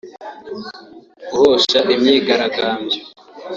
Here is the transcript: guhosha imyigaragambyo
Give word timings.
guhosha 1.29 1.79
imyigaragambyo 1.93 3.01